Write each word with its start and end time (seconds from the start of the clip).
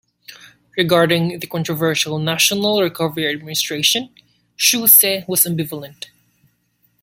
Regarding 0.77 1.37
the 1.37 1.45
controversial 1.45 2.17
National 2.17 2.81
Recovery 2.81 3.29
Administration, 3.29 4.09
Shouse 4.57 5.03
was 5.27 5.43
ambivalent. 5.43 6.05